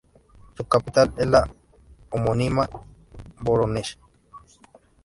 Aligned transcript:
Su 0.57 0.63
capital 0.63 1.13
es 1.15 1.27
la 1.27 1.47
homónima 2.09 2.67
Vorónezh. 3.39 3.99